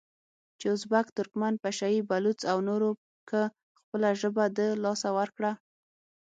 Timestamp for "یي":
1.93-2.01